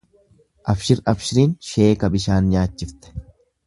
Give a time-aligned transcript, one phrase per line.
[0.73, 3.19] Aabshir aabshirin sheeka bishaan nyaachifte.